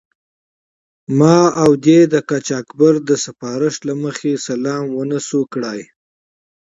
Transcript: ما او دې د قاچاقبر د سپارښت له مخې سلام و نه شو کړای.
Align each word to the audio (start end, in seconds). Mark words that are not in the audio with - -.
ما 1.19 1.37
او 1.63 1.71
دې 1.85 1.99
د 2.13 2.15
قاچاقبر 2.29 2.93
د 3.09 3.11
سپارښت 3.25 3.81
له 3.89 3.95
مخې 4.03 4.31
سلام 4.47 4.85
و 4.89 4.99
نه 5.11 5.19
شو 5.27 5.41
کړای. 5.53 5.79